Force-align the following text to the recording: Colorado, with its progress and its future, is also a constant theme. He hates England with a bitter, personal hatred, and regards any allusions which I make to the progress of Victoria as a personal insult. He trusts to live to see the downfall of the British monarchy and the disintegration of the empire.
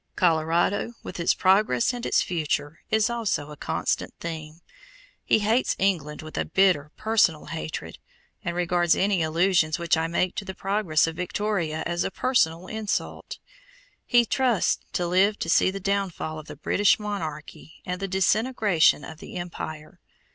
Colorado, 0.15 0.93
with 1.03 1.19
its 1.19 1.35
progress 1.35 1.93
and 1.93 2.07
its 2.07 2.23
future, 2.23 2.79
is 2.89 3.07
also 3.07 3.51
a 3.51 3.55
constant 3.55 4.11
theme. 4.19 4.61
He 5.23 5.37
hates 5.37 5.75
England 5.77 6.23
with 6.23 6.39
a 6.39 6.45
bitter, 6.45 6.89
personal 6.97 7.45
hatred, 7.45 7.99
and 8.43 8.55
regards 8.55 8.95
any 8.95 9.21
allusions 9.21 9.77
which 9.77 9.95
I 9.95 10.07
make 10.07 10.33
to 10.37 10.43
the 10.43 10.55
progress 10.55 11.05
of 11.05 11.15
Victoria 11.17 11.83
as 11.85 12.03
a 12.03 12.09
personal 12.09 12.65
insult. 12.65 13.37
He 14.03 14.25
trusts 14.25 14.79
to 14.93 15.05
live 15.05 15.37
to 15.37 15.49
see 15.51 15.69
the 15.69 15.79
downfall 15.79 16.39
of 16.39 16.47
the 16.47 16.55
British 16.55 16.97
monarchy 16.97 17.83
and 17.85 18.01
the 18.01 18.07
disintegration 18.07 19.05
of 19.05 19.19
the 19.19 19.35
empire. 19.35 19.99